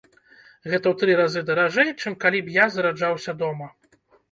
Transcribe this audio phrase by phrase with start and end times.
[0.71, 3.71] Гэта ў тры разы даражэй, чым калі б я зараджаўся дома!